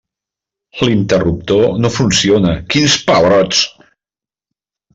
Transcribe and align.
L'interruptor 0.87 1.67
no 1.83 1.91
funciona, 1.99 2.55
quins 2.75 2.97
pebrots! 3.11 3.63